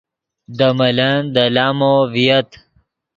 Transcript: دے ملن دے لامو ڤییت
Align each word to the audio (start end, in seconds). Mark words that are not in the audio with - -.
دے 0.57 0.67
ملن 0.77 1.17
دے 1.33 1.43
لامو 1.55 1.93
ڤییت 2.11 2.49